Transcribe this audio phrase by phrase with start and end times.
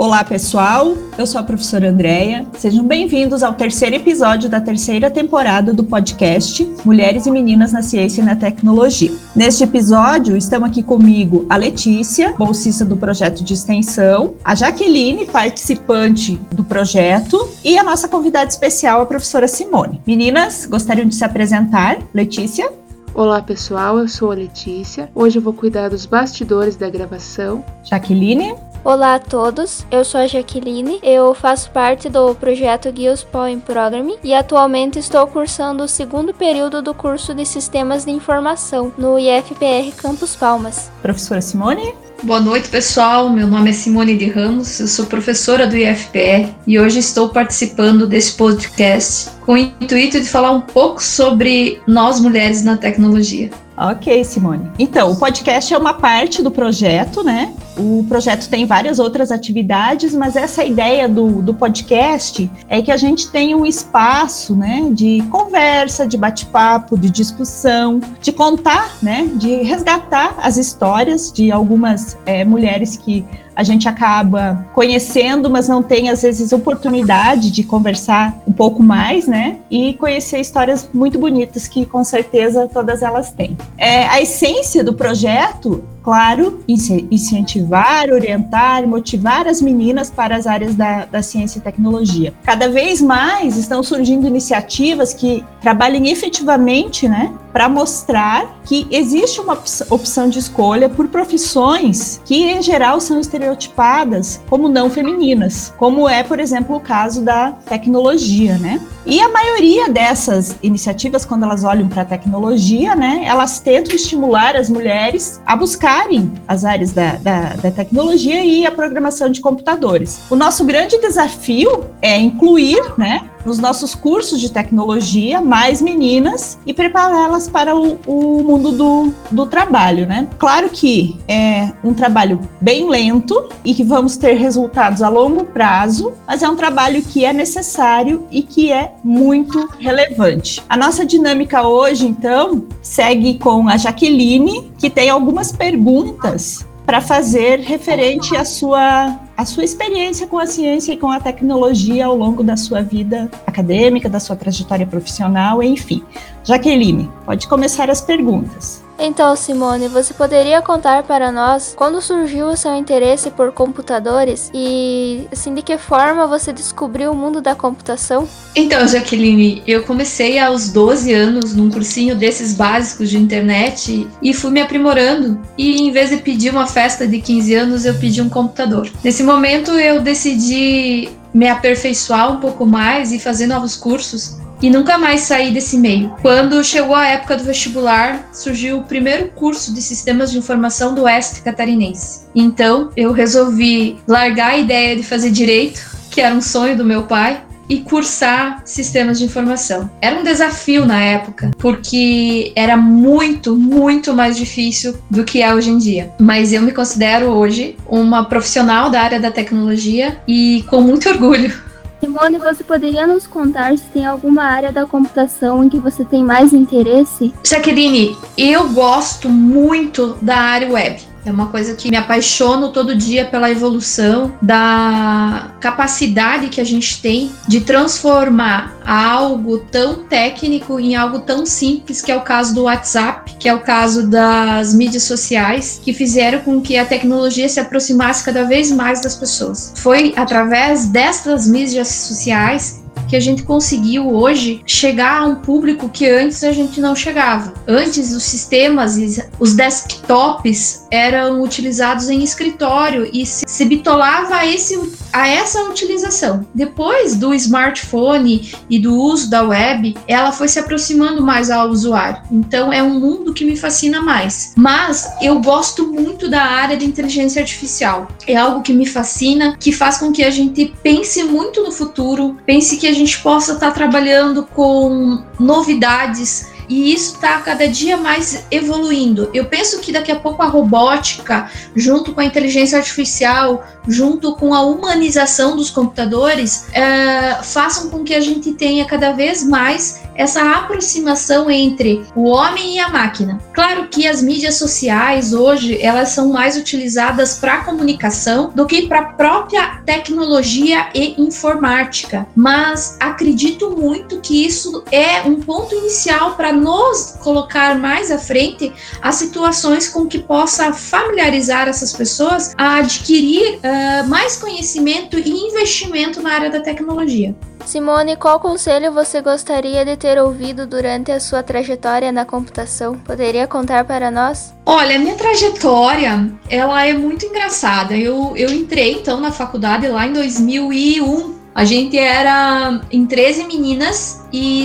[0.00, 0.96] Olá, pessoal.
[1.18, 2.46] Eu sou a professora Andréia.
[2.56, 8.22] Sejam bem-vindos ao terceiro episódio da terceira temporada do podcast Mulheres e Meninas na Ciência
[8.22, 9.12] e na Tecnologia.
[9.36, 16.40] Neste episódio, estão aqui comigo a Letícia, bolsista do projeto de extensão, a Jaqueline, participante
[16.50, 20.00] do projeto, e a nossa convidada especial, a professora Simone.
[20.06, 21.98] Meninas, gostariam de se apresentar?
[22.14, 22.72] Letícia?
[23.12, 25.10] Olá pessoal, eu sou a Letícia.
[25.14, 27.62] Hoje eu vou cuidar dos bastidores da gravação.
[27.84, 28.54] Jaqueline?
[28.82, 34.16] Olá a todos, eu sou a Jaqueline, eu faço parte do projeto Guios Poem Program
[34.24, 39.94] e atualmente estou cursando o segundo período do curso de Sistemas de Informação no IFPR
[39.98, 40.90] Campus Palmas.
[41.02, 41.94] Professora Simone?
[42.22, 43.28] Boa noite, pessoal.
[43.28, 48.06] Meu nome é Simone de Ramos, eu sou professora do IFPR e hoje estou participando
[48.06, 53.50] desse podcast com o intuito de falar um pouco sobre nós mulheres na tecnologia.
[53.80, 54.70] Ok, Simone.
[54.78, 57.54] Então, o podcast é uma parte do projeto, né?
[57.78, 62.96] O projeto tem várias outras atividades, mas essa ideia do, do podcast é que a
[62.98, 69.62] gente tenha um espaço, né, de conversa, de bate-papo, de discussão, de contar, né, de
[69.62, 73.24] resgatar as histórias de algumas é, mulheres que
[73.60, 79.26] a gente acaba conhecendo, mas não tem às vezes oportunidade de conversar um pouco mais,
[79.26, 79.58] né?
[79.70, 83.58] E conhecer histórias muito bonitas que com certeza todas elas têm.
[83.76, 91.04] É, a essência do projeto claro, incentivar, orientar, motivar as meninas para as áreas da,
[91.04, 92.32] da, ciência e tecnologia.
[92.44, 99.58] Cada vez mais estão surgindo iniciativas que trabalhem efetivamente, né, para mostrar que existe uma
[99.90, 106.22] opção de escolha por profissões que, em geral, são estereotipadas como não femininas, como é,
[106.22, 108.80] por exemplo, o caso da tecnologia, né?
[109.06, 114.56] E a maioria dessas iniciativas, quando elas olham para a tecnologia, né, elas tentam estimular
[114.56, 120.20] as mulheres a buscarem as áreas da, da, da tecnologia e a programação de computadores.
[120.28, 126.72] O nosso grande desafio é incluir, né, nos nossos cursos de tecnologia mais meninas e
[126.72, 130.28] prepará-las para o, o mundo do, do trabalho, né?
[130.38, 136.12] Claro que é um trabalho bem lento e que vamos ter resultados a longo prazo,
[136.26, 140.62] mas é um trabalho que é necessário e que é muito relevante.
[140.68, 147.60] A nossa dinâmica hoje, então, segue com a Jaqueline, que tem algumas perguntas para fazer
[147.60, 152.44] referente à sua a sua experiência com a ciência e com a tecnologia ao longo
[152.44, 156.04] da sua vida acadêmica, da sua trajetória profissional, enfim.
[156.44, 158.84] Jaqueline, pode começar as perguntas.
[159.02, 165.26] Então, Simone, você poderia contar para nós quando surgiu o seu interesse por computadores e,
[165.32, 168.28] assim, de que forma você descobriu o mundo da computação?
[168.54, 174.50] Então, Jaqueline, eu comecei aos 12 anos num cursinho desses básicos de internet e fui
[174.50, 175.40] me aprimorando.
[175.56, 178.90] E em vez de pedir uma festa de 15 anos, eu pedi um computador.
[179.02, 184.98] Nesse momento, eu decidi me aperfeiçoar um pouco mais e fazer novos cursos e nunca
[184.98, 186.14] mais saí desse meio.
[186.22, 191.02] Quando chegou a época do vestibular, surgiu o primeiro curso de sistemas de informação do
[191.02, 192.26] Oeste Catarinense.
[192.34, 197.04] Então, eu resolvi largar a ideia de fazer direito, que era um sonho do meu
[197.04, 199.88] pai, e cursar sistemas de informação.
[200.02, 205.70] Era um desafio na época, porque era muito, muito mais difícil do que é hoje
[205.70, 206.10] em dia.
[206.18, 211.69] Mas eu me considero hoje uma profissional da área da tecnologia e com muito orgulho
[212.00, 216.24] Simone, você poderia nos contar se tem alguma área da computação em que você tem
[216.24, 217.34] mais interesse?
[217.44, 221.09] Jaqueline, eu gosto muito da área web.
[221.24, 227.00] É uma coisa que me apaixono todo dia pela evolução da capacidade que a gente
[227.02, 232.62] tem de transformar algo tão técnico em algo tão simples, que é o caso do
[232.62, 237.60] WhatsApp, que é o caso das mídias sociais, que fizeram com que a tecnologia se
[237.60, 239.72] aproximasse cada vez mais das pessoas.
[239.76, 246.08] Foi através dessas mídias sociais que a gente conseguiu hoje chegar a um público que
[246.08, 247.52] antes a gente não chegava.
[247.66, 248.96] Antes os sistemas,
[249.40, 254.80] os desktops eram utilizados em escritório e se bitolava esse,
[255.12, 256.46] a essa utilização.
[256.54, 262.22] Depois do smartphone e do uso da web, ela foi se aproximando mais ao usuário.
[262.30, 264.52] Então é um mundo que me fascina mais.
[264.56, 268.08] Mas eu gosto muito da área de inteligência artificial.
[268.26, 272.36] É algo que me fascina, que faz com que a gente pense muito no futuro,
[272.46, 278.44] pense que a gente possa estar trabalhando com novidades e isso está cada dia mais
[278.50, 279.28] evoluindo.
[279.34, 284.54] Eu penso que daqui a pouco a robótica, junto com a inteligência artificial, junto com
[284.54, 290.42] a humanização dos computadores, é, façam com que a gente tenha cada vez mais essa
[290.52, 293.40] aproximação entre o homem e a máquina.
[293.54, 299.00] Claro que as mídias sociais hoje elas são mais utilizadas para comunicação do que para
[299.00, 306.52] a própria tecnologia e informática, mas acredito muito que isso é um ponto inicial para
[306.60, 308.72] nos colocar mais à frente
[309.02, 316.22] as situações com que possa familiarizar essas pessoas a adquirir uh, mais conhecimento e investimento
[316.22, 317.34] na área da tecnologia.
[317.64, 322.98] Simone, qual conselho você gostaria de ter ouvido durante a sua trajetória na computação?
[322.98, 324.54] Poderia contar para nós?
[324.66, 327.96] Olha, minha trajetória, ela é muito engraçada.
[327.96, 331.38] Eu, eu entrei, então, na faculdade lá em 2001.
[331.54, 334.64] A gente era em 13 meninas e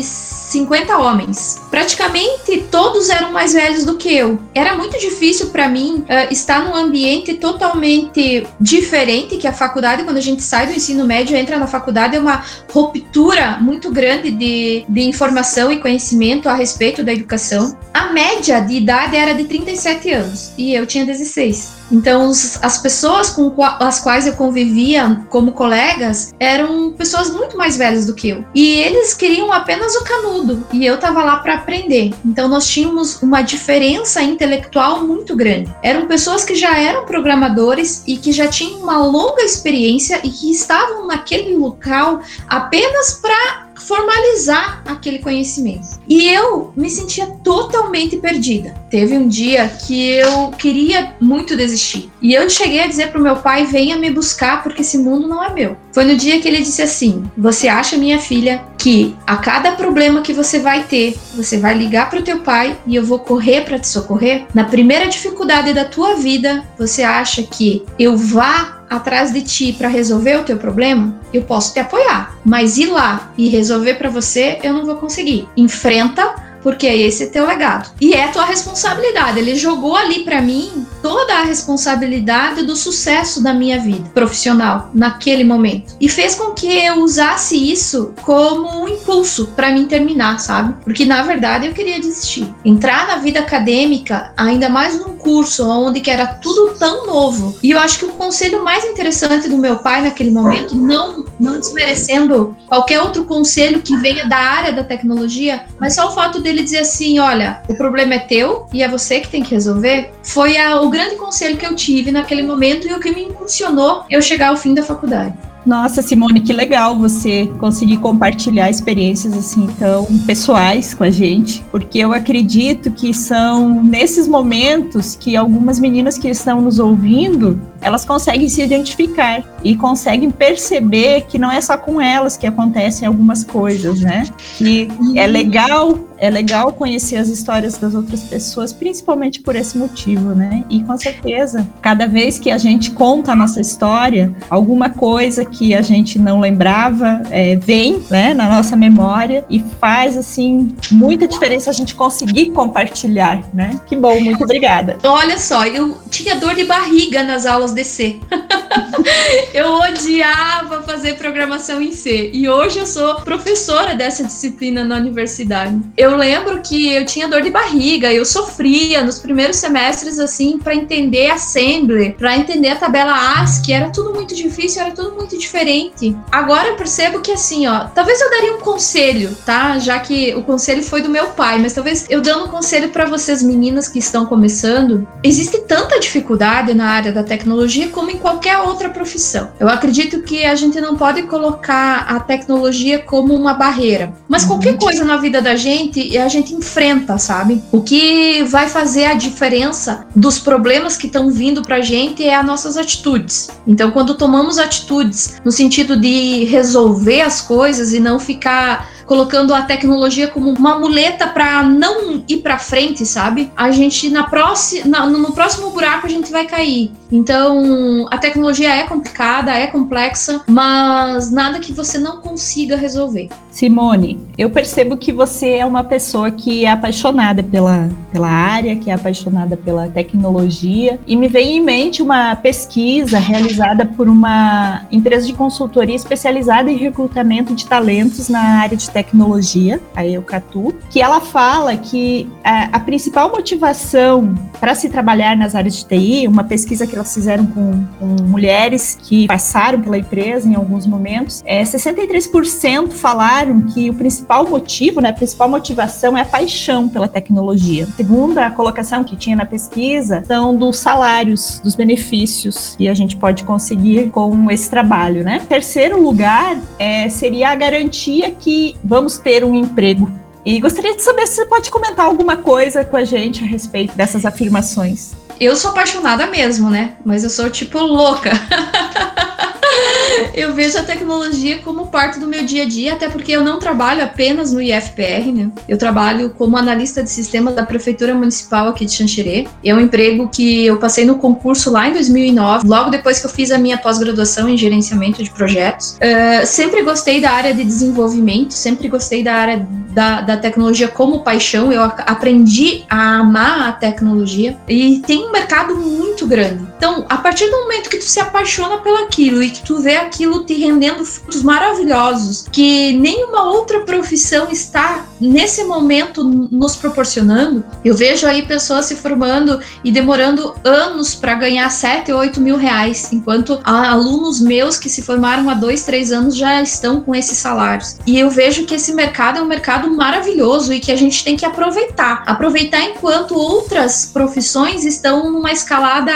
[0.56, 1.62] 50 homens.
[1.70, 4.40] Praticamente todos eram mais velhos do que eu.
[4.54, 10.18] Era muito difícil para mim uh, estar num ambiente totalmente diferente que a faculdade, quando
[10.18, 14.86] a gente sai do ensino médio, entra na faculdade, é uma ruptura muito grande de,
[14.88, 17.78] de informação e conhecimento a respeito da educação.
[17.94, 21.85] A média de idade era de 37 anos e eu tinha 16.
[21.92, 28.06] Então, as pessoas com as quais eu convivia como colegas eram pessoas muito mais velhas
[28.06, 28.46] do que eu.
[28.54, 32.14] E eles queriam apenas o canudo e eu tava lá para aprender.
[32.26, 35.74] Então, nós tínhamos uma diferença intelectual muito grande.
[35.82, 40.52] Eram pessoas que já eram programadores e que já tinham uma longa experiência e que
[40.52, 46.00] estavam naquele local apenas para formalizar aquele conhecimento.
[46.08, 48.76] E eu me sentia totalmente perdida.
[48.90, 52.12] Teve um dia que eu queria muito desistir.
[52.22, 55.44] E eu cheguei a dizer pro meu pai: venha me buscar, porque esse mundo não
[55.44, 55.78] é meu.
[55.92, 60.22] Foi no dia que ele disse assim: Você acha, minha filha, que a cada problema
[60.22, 63.80] que você vai ter, você vai ligar pro teu pai e eu vou correr para
[63.80, 64.46] te socorrer?
[64.54, 69.88] Na primeira dificuldade da tua vida, você acha que eu vá atrás de ti para
[69.88, 74.60] resolver o teu problema, eu posso te apoiar, mas ir lá e resolver para você,
[74.64, 75.48] eu não vou conseguir.
[75.58, 76.36] Enfrenta
[76.66, 77.92] porque esse é teu legado.
[78.02, 79.38] E é tua responsabilidade.
[79.38, 85.44] Ele jogou ali para mim toda a responsabilidade do sucesso da minha vida profissional naquele
[85.44, 85.96] momento.
[86.02, 90.74] E fez com que eu usasse isso como um impulso para mim terminar, sabe?
[90.84, 92.52] Porque na verdade eu queria desistir.
[92.66, 97.56] Entrar na vida acadêmica, ainda mais num curso onde que era tudo tão novo.
[97.62, 101.60] E eu acho que o conselho mais interessante do meu pai naquele momento, não não
[101.60, 106.64] desmerecendo qualquer outro conselho que venha da área da tecnologia, mas só o fato dele
[106.64, 110.58] dizer assim, olha, o problema é teu e é você que tem que resolver, foi
[110.58, 114.22] a, o grande conselho que eu tive naquele momento e o que me impulsionou eu
[114.22, 115.34] chegar ao fim da faculdade.
[115.66, 121.98] Nossa, Simone, que legal você conseguir compartilhar experiências assim tão pessoais com a gente, porque
[121.98, 128.48] eu acredito que são nesses momentos que algumas meninas que estão nos ouvindo, elas conseguem
[128.48, 134.02] se identificar e conseguem perceber que não é só com elas que acontecem algumas coisas,
[134.02, 134.28] né?
[134.58, 140.34] Que é legal é legal conhecer as histórias das outras pessoas, principalmente por esse motivo,
[140.34, 140.64] né?
[140.70, 145.74] E com certeza, cada vez que a gente conta a nossa história, alguma coisa que
[145.74, 151.70] a gente não lembrava é, vem, né, na nossa memória e faz assim muita diferença
[151.70, 153.80] a gente conseguir compartilhar, né?
[153.86, 154.98] Que bom, muito obrigada.
[155.04, 158.20] Olha só, eu tinha dor de barriga nas aulas de C.
[159.54, 165.80] eu odiava fazer programação em C e hoje eu sou professora dessa disciplina na universidade.
[165.98, 170.76] Eu lembro que eu tinha dor de barriga, eu sofria nos primeiros semestres assim para
[170.76, 176.16] entender assembly, para entender a tabela ASCII, era tudo muito difícil, era tudo muito diferente.
[176.32, 179.80] Agora eu percebo que assim, ó, talvez eu daria um conselho, tá?
[179.80, 183.06] Já que o conselho foi do meu pai, mas talvez eu dando um conselho para
[183.06, 188.58] vocês meninas que estão começando, existe tanta dificuldade na área da tecnologia como em qualquer
[188.60, 189.50] outra profissão.
[189.60, 194.50] Eu acredito que a gente não pode colocar a tecnologia como uma barreira, mas uhum.
[194.50, 197.62] qualquer coisa na vida da gente, a gente enfrenta, sabe?
[197.72, 202.46] O que vai fazer a diferença dos problemas que estão vindo pra gente é as
[202.46, 203.50] nossas atitudes.
[203.68, 209.62] Então, quando tomamos atitudes no sentido de resolver as coisas e não ficar colocando a
[209.62, 213.52] tecnologia como uma muleta para não ir para frente, sabe?
[213.56, 216.92] A gente na próxima, no próximo buraco a gente vai cair.
[217.12, 223.30] Então, a tecnologia é complicada, é complexa, mas nada que você não consiga resolver.
[223.52, 228.90] Simone, eu percebo que você é uma pessoa que é apaixonada pela, pela área, que
[228.90, 235.26] é apaixonada pela tecnologia, e me vem em mente uma pesquisa realizada por uma empresa
[235.26, 241.20] de consultoria especializada em recrutamento de talentos na área de Tecnologia, a Eucatu, que ela
[241.20, 246.88] fala que a, a principal motivação para se trabalhar nas áreas de TI, uma pesquisa
[246.88, 252.92] que elas fizeram com, com mulheres que passaram pela empresa em alguns momentos, é 63%
[252.92, 257.86] falaram que o principal motivo, né, a principal motivação é a paixão pela tecnologia.
[257.98, 263.44] Segunda colocação que tinha na pesquisa são dos salários, dos benefícios que a gente pode
[263.44, 265.42] conseguir com esse trabalho, né?
[265.50, 270.12] Terceiro lugar é, seria a garantia que vamos ter um emprego
[270.46, 273.96] e gostaria de saber se você pode comentar alguma coisa com a gente a respeito
[273.96, 275.14] dessas afirmações.
[275.40, 276.94] Eu sou apaixonada mesmo, né?
[277.04, 278.32] Mas eu sou tipo louca.
[280.34, 283.60] eu vejo a tecnologia como parte do meu dia a dia, até porque eu não
[283.60, 285.50] trabalho apenas no IFPR, né?
[285.68, 289.48] Eu trabalho como analista de sistema da Prefeitura Municipal aqui de Xanxerê.
[289.64, 293.30] É um emprego que eu passei no concurso lá em 2009, logo depois que eu
[293.30, 295.98] fiz a minha pós-graduação em gerenciamento de projetos.
[295.98, 301.24] Uh, sempre gostei da área de desenvolvimento, sempre gostei da área da, da tecnologia como
[301.24, 301.72] paixão.
[301.72, 306.66] Eu aprendi a amar a tecnologia e tem um mercado muito grande.
[306.78, 310.54] Então, a partir do momento que tu se apaixona pelaquilo e tu vê aquilo te
[310.54, 317.64] rendendo frutos maravilhosos que nenhuma outra profissão está nesse momento nos proporcionando.
[317.84, 322.58] Eu vejo aí pessoas se formando e demorando anos para ganhar 7 ou 8 mil
[322.58, 327.38] reais, enquanto alunos meus que se formaram há dois, três anos já estão com esses
[327.38, 327.98] salários.
[328.06, 331.36] E eu vejo que esse mercado é um mercado maravilhoso e que a gente tem
[331.36, 332.24] que aproveitar.
[332.26, 336.12] Aproveitar enquanto outras profissões estão numa escalada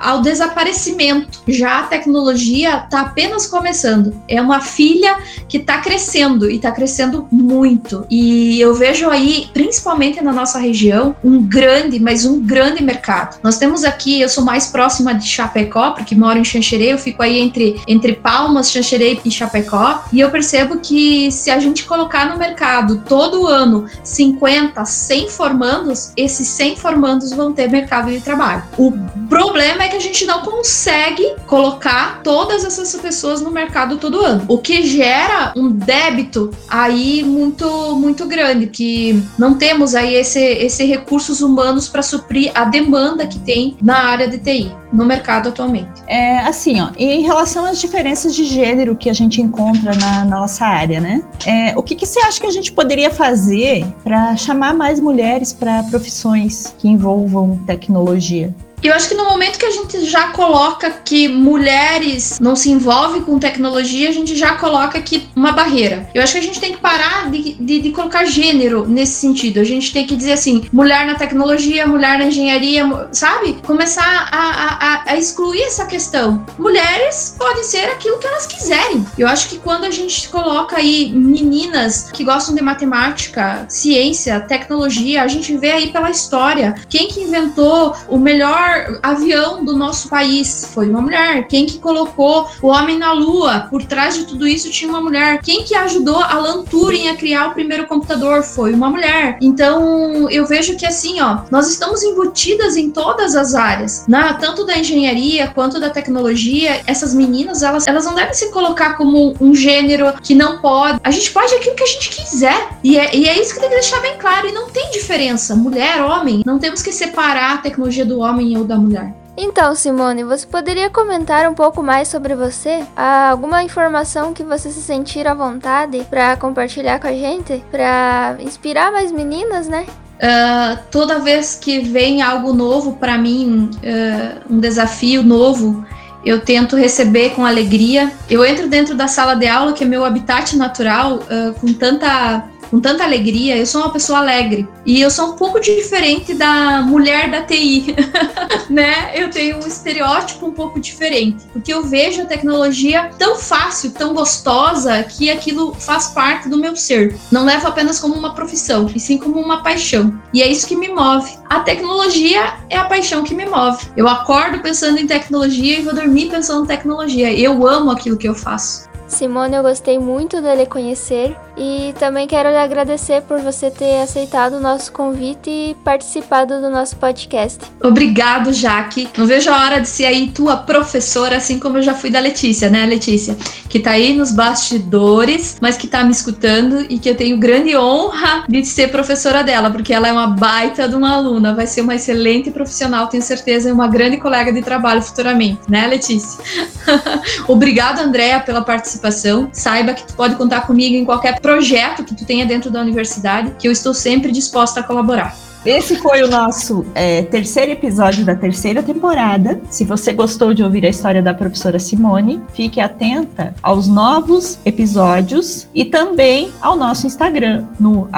[0.00, 1.40] ao desaparecimento.
[1.48, 4.14] Já a tecnologia está apenas começando.
[4.28, 8.06] É uma filha que está crescendo e está crescendo muito.
[8.10, 8.25] E
[8.60, 13.38] eu vejo aí, principalmente na nossa região, um grande, mas um grande mercado.
[13.42, 17.22] Nós temos aqui, eu sou mais próxima de Chapecó, porque moro em Xanxerê, eu fico
[17.22, 22.28] aí entre, entre Palmas, Xanxerê e Chapecó, e eu percebo que se a gente colocar
[22.30, 28.62] no mercado todo ano 50, 100 formandos, esses 100 formandos vão ter mercado de trabalho.
[28.78, 28.92] O
[29.28, 34.44] problema é que a gente não consegue colocar todas essas pessoas no mercado todo ano,
[34.48, 40.84] o que gera um débito aí muito muito grande, que não temos aí esse, esse
[40.84, 46.02] recursos humanos para suprir a demanda que tem na área de TI no mercado atualmente.
[46.06, 50.36] É assim, ó, em relação às diferenças de gênero que a gente encontra na, na
[50.38, 51.22] nossa área, né?
[51.44, 55.52] É, o que, que você acha que a gente poderia fazer para chamar mais mulheres
[55.52, 58.54] para profissões que envolvam tecnologia?
[58.82, 63.22] Eu acho que no momento que a gente já coloca que mulheres não se envolvem
[63.22, 66.08] com tecnologia, a gente já coloca aqui uma barreira.
[66.14, 69.60] Eu acho que a gente tem que parar de, de, de, colocar gênero nesse sentido.
[69.60, 73.54] A gente tem que dizer assim, mulher na tecnologia, mulher na engenharia, sabe?
[73.66, 76.44] Começar a, a, a excluir essa questão.
[76.58, 79.04] Mulheres podem ser aquilo que elas quiserem.
[79.18, 85.22] Eu acho que quando a gente coloca aí meninas que gostam de matemática, ciência, tecnologia,
[85.22, 88.65] a gente vê aí pela história quem que inventou o melhor
[89.02, 91.46] avião do nosso país foi uma mulher.
[91.48, 93.66] Quem que colocou o homem na lua?
[93.70, 95.40] Por trás de tudo isso tinha uma mulher.
[95.42, 98.42] Quem que ajudou Alan Turing a criar o primeiro computador?
[98.42, 99.38] Foi uma mulher.
[99.40, 104.64] Então, eu vejo que assim, ó, nós estamos embutidas em todas as áreas, na tanto
[104.64, 106.82] da engenharia quanto da tecnologia.
[106.86, 111.00] Essas meninas, elas, elas não devem se colocar como um gênero que não pode.
[111.02, 112.68] A gente pode aquilo que a gente quiser.
[112.82, 114.48] E é, e é isso que tem que deixar bem claro.
[114.48, 116.42] E não tem diferença, mulher, homem.
[116.44, 119.14] Não temos que separar a tecnologia do homem ou da mulher.
[119.38, 122.82] Então, Simone, você poderia comentar um pouco mais sobre você?
[122.96, 127.62] Há alguma informação que você se sentir à vontade para compartilhar com a gente?
[127.70, 129.84] Para inspirar mais meninas, né?
[130.16, 135.84] Uh, toda vez que vem algo novo para mim, uh, um desafio novo,
[136.24, 138.10] eu tento receber com alegria.
[138.30, 142.42] Eu entro dentro da sala de aula, que é meu habitat natural, uh, com tanta
[142.70, 143.56] com tanta alegria.
[143.56, 147.94] Eu sou uma pessoa alegre e eu sou um pouco diferente da mulher da TI,
[148.70, 149.12] né?
[149.14, 154.14] Eu tenho um estereótipo um pouco diferente, porque eu vejo a tecnologia tão fácil, tão
[154.14, 157.16] gostosa, que aquilo faz parte do meu ser.
[157.30, 160.18] Não levo apenas como uma profissão, e sim como uma paixão.
[160.32, 161.30] E é isso que me move.
[161.48, 163.86] A tecnologia é a paixão que me move.
[163.96, 167.32] Eu acordo pensando em tecnologia e vou dormir pensando em tecnologia.
[167.32, 168.88] Eu amo aquilo que eu faço.
[169.06, 174.02] Simone, eu gostei muito de lhe conhecer e também quero lhe agradecer por você ter
[174.02, 177.58] aceitado o nosso convite e participado do nosso podcast.
[177.82, 179.08] Obrigado, Jaque.
[179.16, 182.20] Não vejo a hora de ser aí tua professora, assim como eu já fui da
[182.20, 183.36] Letícia, né, Letícia?
[183.68, 187.76] Que tá aí nos bastidores, mas que tá me escutando e que eu tenho grande
[187.76, 191.80] honra de ser professora dela, porque ela é uma baita de uma aluna, vai ser
[191.80, 196.38] uma excelente profissional, tenho certeza, e uma grande colega de trabalho futuramente, né, Letícia?
[197.48, 199.48] Obrigado, Andréa, pela participação.
[199.52, 203.52] Saiba que tu pode contar comigo em qualquer projeto que tu tenha dentro da universidade,
[203.56, 205.32] que eu estou sempre disposta a colaborar.
[205.64, 209.60] Esse foi o nosso é, terceiro episódio da terceira temporada.
[209.70, 215.68] Se você gostou de ouvir a história da professora Simone, fique atenta aos novos episódios
[215.72, 218.08] e também ao nosso Instagram, no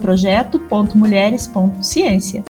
[0.00, 2.49] projeto.mulheres.ciência.